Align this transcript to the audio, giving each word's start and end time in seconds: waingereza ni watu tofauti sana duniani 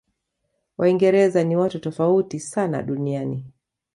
waingereza 0.77 1.43
ni 1.43 1.55
watu 1.55 1.79
tofauti 1.79 2.39
sana 2.39 2.83
duniani 2.83 3.45